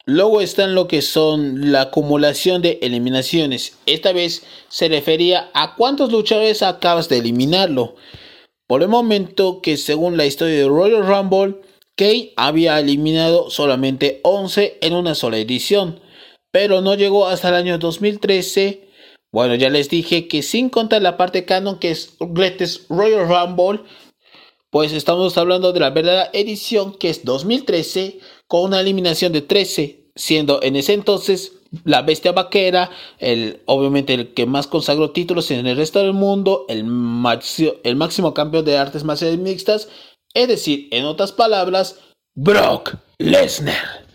[0.07, 3.77] Luego están lo que son la acumulación de eliminaciones.
[3.85, 7.97] Esta vez se refería a cuántos luchadores acabas de eliminarlo.
[8.67, 11.57] Por el momento que según la historia de Royal Rumble,
[11.99, 16.01] Kane había eliminado solamente 11 en una sola edición,
[16.53, 18.89] pero no llegó hasta el año 2013.
[19.33, 23.81] Bueno, ya les dije que sin contar la parte canon que es Greatest Royal Rumble,
[24.71, 30.11] pues estamos hablando de la verdadera edición que es 2013 con una eliminación de 13,
[30.15, 31.53] siendo en ese entonces
[31.85, 36.65] la bestia vaquera, el, obviamente el que más consagró títulos en el resto del mundo,
[36.69, 36.87] el,
[37.85, 39.89] el máximo campeón de artes marciales mixtas,
[40.35, 41.99] es decir, en otras palabras,
[42.35, 44.07] Brock Lesnar.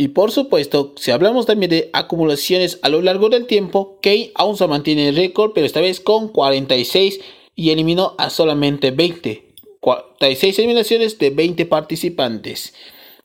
[0.00, 4.56] Y por supuesto, si hablamos también de acumulaciones a lo largo del tiempo, Kane aún
[4.56, 7.20] se mantiene el récord, pero esta vez con 46
[7.54, 9.50] y eliminó a solamente 20.
[9.80, 12.72] 46 eliminaciones de 20 participantes.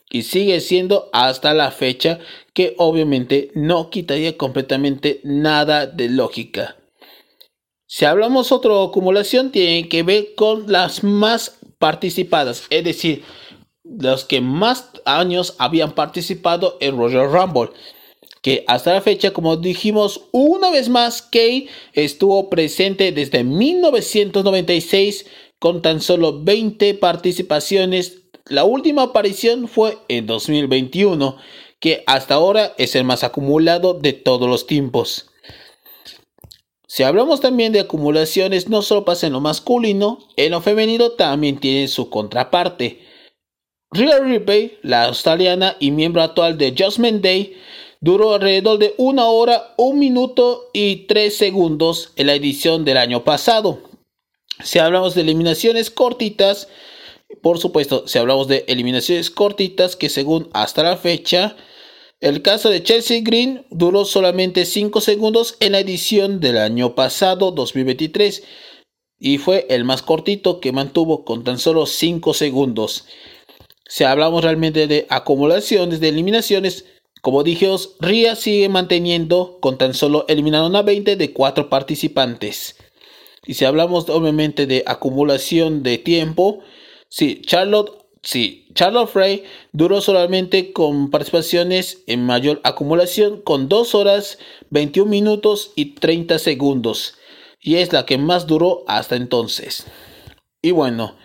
[0.10, 2.20] Y sigue siendo hasta la fecha
[2.54, 6.76] que obviamente no quitaría completamente nada de lógica.
[7.88, 13.24] Si hablamos otra acumulación, tiene que ver con las más participadas, es decir,
[13.84, 17.70] los que más años habían participado en Royal Rumble.
[18.42, 25.26] Que hasta la fecha, como dijimos, una vez más, Kane estuvo presente desde 1996
[25.60, 28.24] con tan solo 20 participaciones.
[28.48, 31.38] La última aparición fue en 2021,
[31.80, 35.28] que hasta ahora es el más acumulado de todos los tiempos.
[36.88, 41.60] Si hablamos también de acumulaciones, no solo pasa en lo masculino, en lo femenino también
[41.60, 43.02] tiene su contraparte.
[43.92, 47.58] Rhea Ripley, la australiana y miembro actual de Judgment Day,
[48.02, 53.24] duró alrededor de una hora, un minuto y tres segundos en la edición del año
[53.24, 53.80] pasado.
[54.64, 56.68] Si hablamos de eliminaciones cortitas,
[57.42, 61.56] por supuesto, si hablamos de eliminaciones cortitas, que según hasta la fecha,
[62.26, 67.52] el caso de Chelsea Green duró solamente 5 segundos en la edición del año pasado,
[67.52, 68.42] 2023,
[69.20, 73.06] y fue el más cortito que mantuvo con tan solo 5 segundos.
[73.88, 76.86] Si hablamos realmente de acumulaciones, de eliminaciones,
[77.22, 82.76] como dijimos, Ria sigue manteniendo con tan solo eliminaron a 20 de 4 participantes.
[83.46, 86.62] Y si hablamos obviamente de acumulación de tiempo,
[87.08, 94.38] sí, Charlotte, sí, Charlotte Frey duró solamente con participaciones en mayor acumulación con 2 horas
[94.72, 97.16] 21 minutos y 30 segundos.
[97.62, 99.86] Y es la que más duró hasta entonces.
[100.62, 101.16] Y bueno,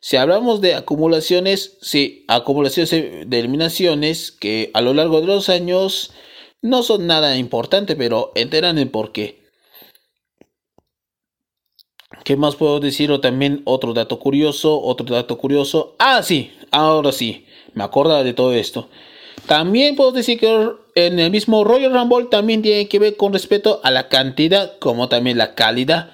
[0.00, 6.12] si hablamos de acumulaciones, sí, acumulaciones de eliminaciones que a lo largo de los años
[6.62, 9.12] no son nada importante, pero enteran el por
[12.26, 12.32] qué.
[12.34, 13.10] ¿Qué más puedo decir?
[13.12, 15.94] O también otro dato curioso, otro dato curioso.
[15.98, 18.88] Ah, sí, ahora sí, me acuerdo de todo esto.
[19.46, 23.80] También puedo decir que en el mismo Royal Rumble también tiene que ver con respecto
[23.84, 26.10] a la cantidad como también la calidad.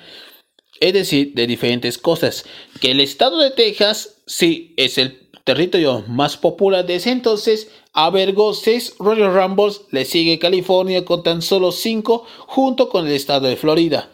[0.80, 2.44] Es decir, de diferentes cosas.
[2.80, 7.70] Que el estado de Texas sí es el territorio más popular de ese entonces.
[7.94, 9.82] Avergó 6 Royal Rumbles.
[9.90, 14.10] Le sigue California con tan solo 5 junto con el estado de Florida.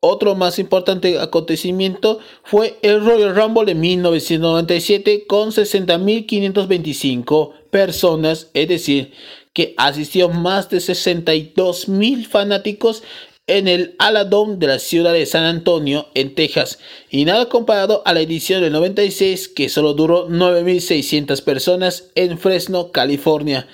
[0.00, 9.10] Otro más importante acontecimiento fue el Royal Rumble de 1997 con 60.525 personas, es decir,
[9.52, 13.02] que asistió más de 62.000 fanáticos
[13.48, 16.78] en el Aladón de la ciudad de San Antonio, en Texas,
[17.10, 22.92] y nada comparado a la edición del 96 que solo duró 9.600 personas en Fresno,
[22.92, 23.66] California,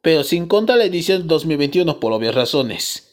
[0.00, 3.09] pero sin contar la edición 2021 por obvias razones.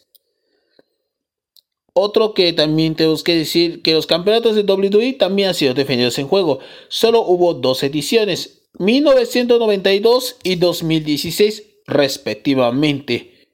[2.00, 6.20] Otro que también tenemos que decir que los campeonatos de WWE también han sido defendidos
[6.20, 6.60] en juego.
[6.90, 13.50] Solo hubo dos ediciones, 1992 y 2016 respectivamente.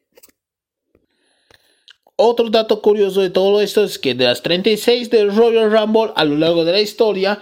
[2.18, 6.26] Otro dato curioso de todo esto es que de las 36 del Royal Rumble a
[6.26, 7.42] lo largo de la historia,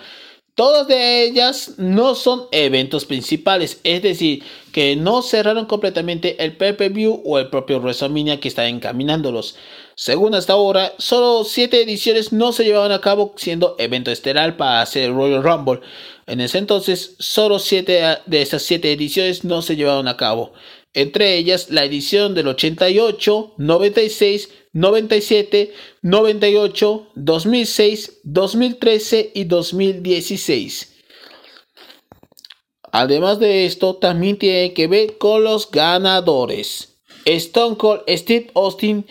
[0.53, 7.21] Todas de ellas no son eventos principales, es decir, que no cerraron completamente el pay-per-view
[7.25, 9.55] o el propio WrestleMania que está encaminándolos.
[10.03, 14.81] Según hasta ahora, solo 7 ediciones no se llevaban a cabo siendo evento estelar para
[14.81, 15.81] hacer Royal Rumble.
[16.25, 20.53] En ese entonces, solo 7 de esas 7 ediciones no se llevaron a cabo.
[20.95, 30.95] Entre ellas, la edición del 88, 96, 97, 98, 2006, 2013 y 2016.
[32.91, 36.90] Además de esto, también tiene que ver con los ganadores.
[37.25, 39.05] Stone Cold Steve Austin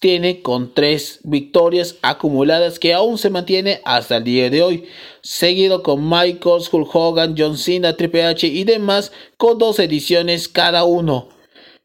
[0.00, 4.84] tiene con tres victorias acumuladas que aún se mantiene hasta el día de hoy,
[5.22, 10.84] seguido con Michaels, Hulk Hogan, John Cena, Triple H y demás con dos ediciones cada
[10.84, 11.28] uno.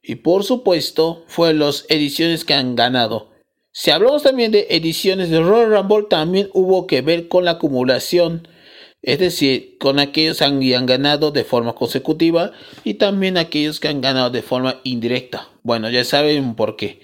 [0.02, 3.30] Y por supuesto, fue las ediciones que han ganado.
[3.72, 8.48] Si hablamos también de ediciones de Royal Rumble, también hubo que ver con la acumulación
[9.02, 12.52] Es decir, con aquellos que han ganado de forma consecutiva
[12.84, 15.48] y también aquellos que han ganado de forma indirecta.
[15.64, 17.00] Bueno, ya saben por qué.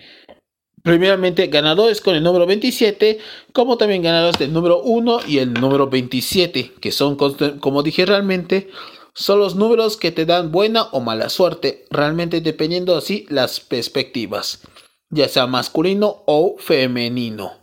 [0.84, 3.18] Primeramente, ganadores con el número 27,
[3.54, 8.70] como también ganadores del número 1 y el número 27, que son, como dije realmente,
[9.16, 14.62] son los números que te dan buena o mala suerte, realmente dependiendo así las perspectivas,
[15.10, 17.54] ya sea masculino o femenino,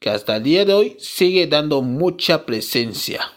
[0.00, 3.35] que hasta el día de hoy sigue dando mucha presencia.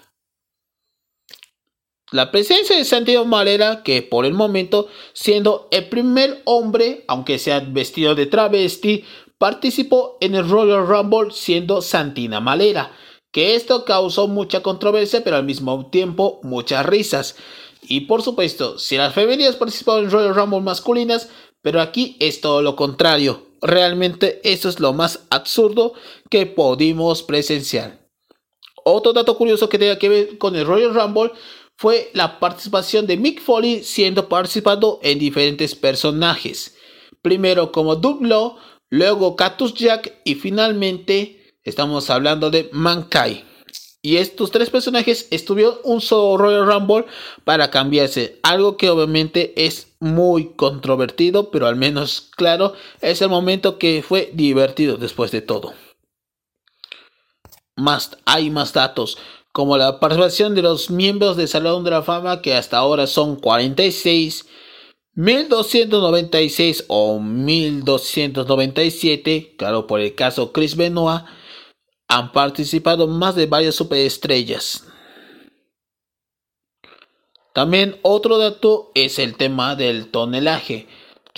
[2.12, 7.60] La presencia de Santiago Malera, que por el momento, siendo el primer hombre, aunque sea
[7.60, 9.04] vestido de travesti,
[9.38, 12.92] participó en el Royal Rumble siendo Santina Malera,
[13.32, 17.36] que esto causó mucha controversia pero al mismo tiempo muchas risas.
[17.84, 21.30] Y por supuesto, si las femeninas participaron en Royal Rumble masculinas,
[21.62, 23.46] pero aquí es todo lo contrario.
[23.62, 25.94] Realmente eso es lo más absurdo
[26.30, 28.00] que pudimos presenciar.
[28.84, 31.32] Otro dato curioso que tenga que ver con el Royal Rumble
[31.80, 36.76] fue la participación de Mick Foley siendo participando en diferentes personajes.
[37.22, 38.58] Primero como Dublo,
[38.90, 43.46] luego Cactus Jack y finalmente estamos hablando de Mankai.
[44.02, 47.06] Y estos tres personajes estuvieron un solo Royal Rumble
[47.46, 48.42] para cambiarse.
[48.44, 54.32] Algo que obviamente es muy controvertido, pero al menos claro, es el momento que fue
[54.34, 55.74] divertido después de todo.
[57.78, 59.18] Más, hay más datos,
[59.52, 63.36] como la participación de los miembros del Salón de la Fama, que hasta ahora son
[63.36, 64.46] 46
[65.16, 71.24] 1296 o 1297, claro, por el caso Chris Benoit,
[72.08, 74.86] han participado más de varias superestrellas.
[77.54, 80.88] También otro dato es el tema del tonelaje.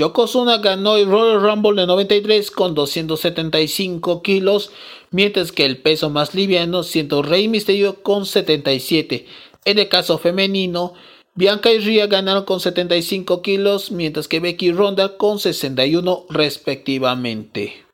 [0.02, 4.72] Yokozuna ganó el Royal Rumble de 93 con 275 kilos,
[5.12, 9.28] mientras que el peso más liviano siendo Rey Misterio con 77.
[9.64, 10.93] En el caso femenino,
[11.36, 17.91] Bianca y Rhea ganaron con 75 kilos, mientras que Becky y Ronda con 61 respectivamente.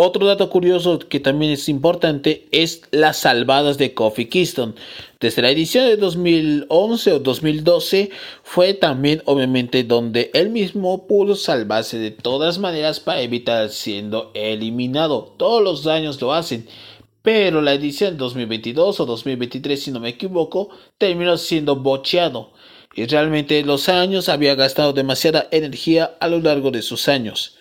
[0.00, 4.76] Otro dato curioso que también es importante es las salvadas de Kofi Kingston.
[5.18, 8.10] Desde la edición de 2011 o 2012
[8.44, 15.34] fue también obviamente donde él mismo pudo salvarse de todas maneras para evitar siendo eliminado.
[15.36, 16.68] Todos los años lo hacen
[17.22, 22.52] pero la edición 2022 o 2023, si no me equivoco, terminó siendo bocheado.
[22.94, 27.57] Y realmente los años había gastado demasiada energía a lo largo de sus años.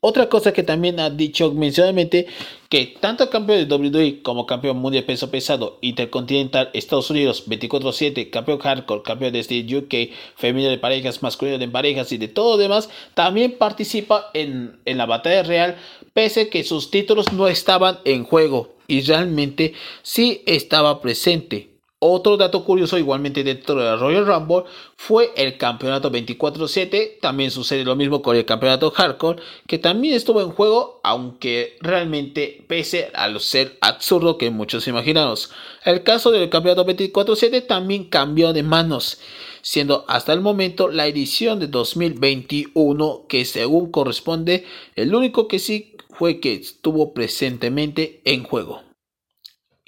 [0.00, 2.26] Otra cosa que también ha dicho mencionadamente
[2.68, 8.58] que tanto campeón de WWE como campeón mundial peso pesado intercontinental Estados Unidos 24/7, campeón
[8.58, 12.90] hardcore, campeón de este UK, femenino de parejas, masculino de parejas y de todo demás,
[13.14, 15.76] también participa en, en la batalla real
[16.12, 19.72] pese que sus títulos no estaban en juego y realmente
[20.02, 21.75] sí estaba presente.
[21.98, 24.64] Otro dato curioso igualmente dentro de la Royal Rumble
[24.98, 27.20] fue el campeonato 24-7.
[27.22, 32.62] También sucede lo mismo con el campeonato Hardcore, que también estuvo en juego, aunque realmente
[32.68, 35.50] pese a ser absurdo que muchos imaginamos.
[35.86, 39.18] El caso del campeonato 24-7 también cambió de manos,
[39.62, 44.66] siendo hasta el momento la edición de 2021 que según corresponde
[44.96, 48.85] el único que sí fue que estuvo presentemente en juego.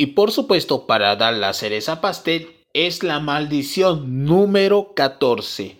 [0.00, 5.76] Y por supuesto, para dar la cereza pastel, es la maldición número 14.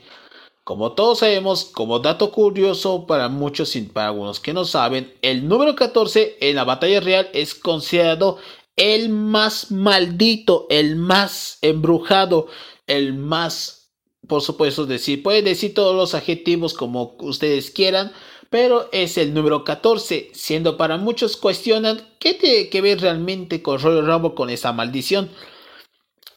[0.65, 5.47] Como todos sabemos, como dato curioso para muchos y para algunos que no saben, el
[5.47, 8.39] número 14 en la batalla real es considerado
[8.75, 12.49] el más maldito, el más embrujado,
[12.89, 13.93] el más,
[14.27, 18.13] por supuesto, decir, pueden decir todos los adjetivos como ustedes quieran,
[18.51, 23.81] pero es el número 14, siendo para muchos cuestionan qué tiene que ver realmente con
[23.81, 25.31] Royal Rumble con esa maldición.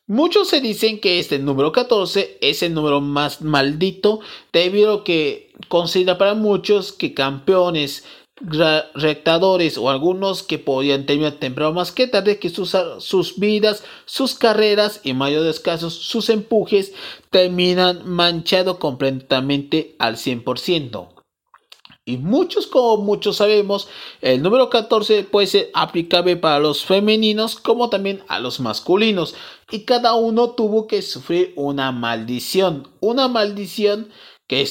[0.07, 4.19] Muchos se dicen que este número 14 es el número más maldito
[4.51, 8.03] debido a que considera para muchos que campeones,
[8.95, 14.33] rectadores o algunos que podían terminar temprano más que tarde que sus, sus vidas, sus
[14.33, 16.91] carreras y en mayores casos sus empujes
[17.29, 21.10] terminan manchado completamente al 100%.
[22.03, 23.87] Y muchos, como muchos sabemos,
[24.21, 29.35] el número 14 puede ser aplicable para los femeninos como también a los masculinos.
[29.69, 32.87] Y cada uno tuvo que sufrir una maldición.
[33.01, 34.09] Una maldición
[34.47, 34.67] que,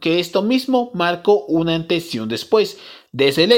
[0.00, 2.78] que esto mismo marcó una antes y un después.
[3.10, 3.48] Desde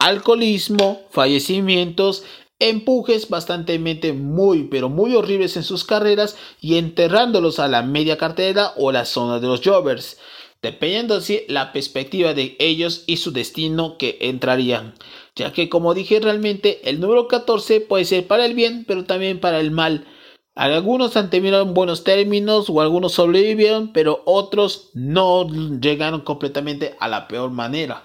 [0.00, 2.24] alcoholismo, fallecimientos,
[2.58, 3.78] empujes bastante
[4.12, 9.04] muy pero muy horribles en sus carreras y enterrándolos a la media cartera o la
[9.04, 10.18] zona de los jobbers.
[10.62, 14.94] Dependiendo así la perspectiva de ellos y su destino que entrarían.
[15.36, 19.40] Ya que como dije realmente el número 14 puede ser para el bien, pero también
[19.40, 20.06] para el mal.
[20.54, 27.50] Algunos en buenos términos o algunos sobrevivieron, pero otros no llegaron completamente a la peor
[27.50, 28.04] manera.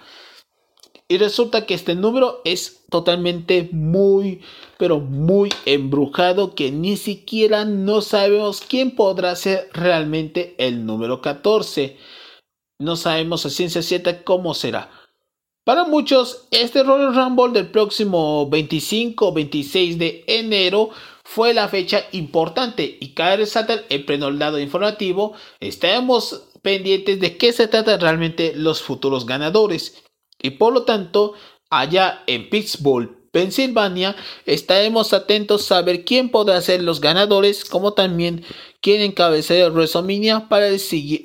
[1.08, 4.42] Y resulta que este número es totalmente muy,
[4.78, 11.98] pero muy embrujado que ni siquiera no sabemos quién podrá ser realmente el número 14.
[12.80, 14.90] No sabemos a ciencia cierta cómo será.
[15.64, 20.90] Para muchos, este Royal Rumble del próximo 25 o 26 de enero
[21.24, 25.34] fue la fecha importante y cabe resaltar el pleno lado informativo.
[25.60, 30.04] Estamos pendientes de qué se trata realmente los futuros ganadores
[30.40, 31.34] y por lo tanto
[31.72, 34.16] allá en Pittsburgh, Pensilvania,
[34.46, 38.46] estaremos atentos a saber quién podrá ser los ganadores, como también
[38.80, 40.68] quién encabezará el WrestleMania para,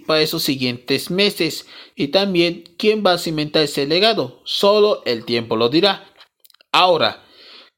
[0.09, 4.41] para esos siguientes meses y también quién va a cimentar ese legado.
[4.43, 6.05] Solo el tiempo lo dirá.
[6.73, 7.23] Ahora,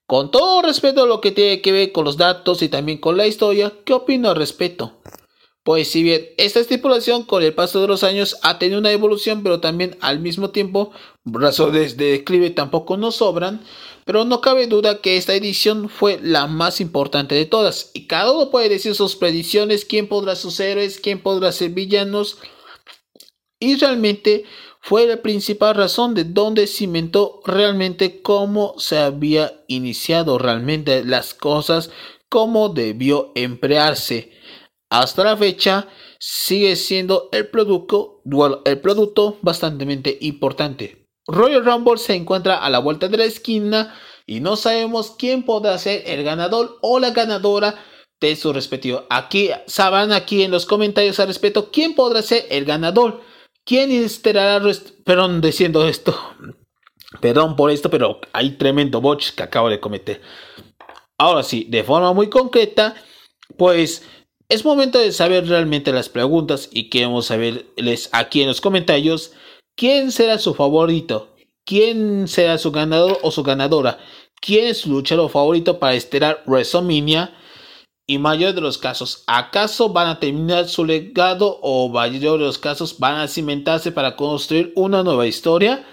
[0.06, 3.18] con todo respeto a lo que tiene que ver con los datos y también con
[3.18, 5.02] la historia, ¿qué opino al respecto?
[5.64, 9.44] Pues si bien esta estipulación con el paso de los años ha tenido una evolución,
[9.44, 10.90] pero también al mismo tiempo
[11.24, 13.60] razones de declive tampoco nos sobran,
[14.04, 17.90] pero no cabe duda que esta edición fue la más importante de todas.
[17.94, 22.38] Y cada uno puede decir sus predicciones, quién podrá ser héroes, quién podrá ser villanos.
[23.60, 24.44] Y realmente
[24.80, 31.90] fue la principal razón de donde cimentó realmente cómo se había iniciado realmente las cosas,
[32.28, 34.32] cómo debió emplearse
[34.92, 35.88] hasta la fecha
[36.18, 38.20] sigue siendo el producto,
[38.66, 41.01] el producto bastante importante.
[41.26, 43.94] Royal Rumble se encuentra a la vuelta de la esquina
[44.26, 47.76] y no sabemos quién podrá ser el ganador o la ganadora
[48.20, 49.04] de su respectivo.
[49.10, 53.20] Aquí sabrán aquí en los comentarios al respecto quién podrá ser el ganador.
[53.64, 54.60] ¿Quién estará?
[55.04, 56.18] Perdón, diciendo esto.
[57.20, 60.20] Perdón por esto, pero hay tremendo botch que acabo de cometer.
[61.18, 62.94] Ahora sí, de forma muy concreta,
[63.56, 64.08] pues
[64.48, 69.32] es momento de saber realmente las preguntas y queremos saberles aquí en los comentarios
[69.82, 73.98] quién será su favorito, quién será su ganador o su ganadora,
[74.40, 77.36] quién es su luchador favorito para estelar WrestleMania
[78.06, 82.58] y mayor de los casos, ¿acaso van a terminar su legado o mayor de los
[82.58, 85.84] casos van a cimentarse para construir una nueva historia?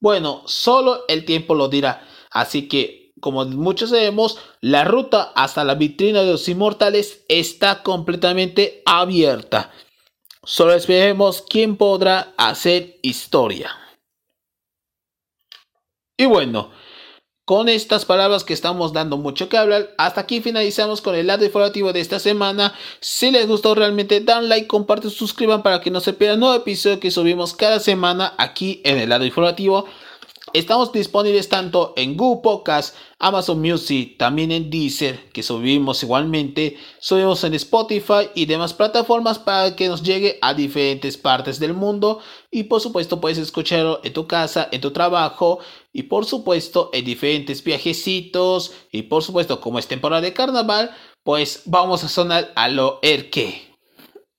[0.00, 2.04] Bueno, solo el tiempo lo dirá.
[2.32, 8.82] Así que como muchos sabemos, la ruta hasta la vitrina de los inmortales está completamente
[8.84, 9.70] abierta.
[10.46, 13.76] Solo esperemos quién podrá hacer historia.
[16.16, 16.70] Y bueno,
[17.44, 21.44] con estas palabras que estamos dando mucho que hablar, hasta aquí finalizamos con el lado
[21.44, 22.72] informativo de esta semana.
[23.00, 27.00] Si les gustó realmente, dan like, comparten, suscriban para que no se pierdan nuevo episodio
[27.00, 29.86] que subimos cada semana aquí en el lado informativo.
[30.56, 37.44] Estamos disponibles tanto en Google Podcast, Amazon Music, también en Deezer, que subimos igualmente, subimos
[37.44, 42.20] en Spotify y demás plataformas para que nos llegue a diferentes partes del mundo.
[42.50, 45.58] Y por supuesto puedes escucharlo en tu casa, en tu trabajo
[45.92, 48.72] y por supuesto en diferentes viajecitos.
[48.90, 50.90] Y por supuesto como es temporada de carnaval,
[51.22, 53.65] pues vamos a sonar a lo erque.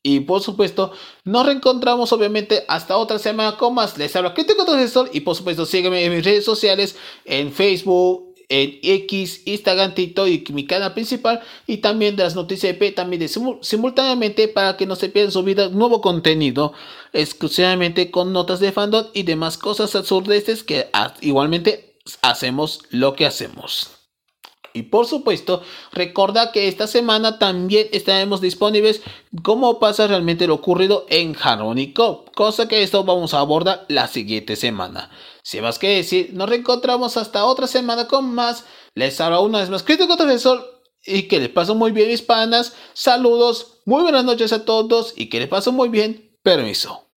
[0.08, 0.94] Y por supuesto,
[1.26, 3.98] nos reencontramos obviamente hasta otra semana con más.
[3.98, 6.96] Les habla Crítico Transistor y por supuesto sígueme en mis redes sociales,
[7.26, 12.74] en Facebook, en X, Instagram, TikTok y mi canal principal y también de las noticias
[12.74, 13.28] EP también de
[13.60, 16.72] simultáneamente para que no se pierdan vida nuevo contenido
[17.12, 20.88] exclusivamente con notas de fandom y demás cosas absurdes que
[21.20, 23.97] igualmente hacemos lo que hacemos.
[24.78, 29.02] Y por supuesto, recuerda que esta semana también estaremos disponibles
[29.44, 34.08] cómo pasa realmente lo ocurrido en Harmony Cup, cosa que esto vamos a abordar la
[34.08, 35.10] siguiente semana.
[35.42, 38.66] Sin más que decir, nos reencontramos hasta otra semana con más.
[38.94, 42.76] Les hablo una vez más Crítico Profesor y que les paso muy bien hispanas.
[42.94, 46.38] Saludos, muy buenas noches a todos y que les paso muy bien.
[46.44, 47.08] Permiso.